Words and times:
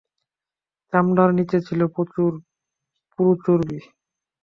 চামড়ার 0.93 1.31
নীচে 1.37 1.57
ছিল 1.67 1.81
প্রচুর 1.95 2.31
পুরু 3.11 3.33
চর্বি। 3.43 3.79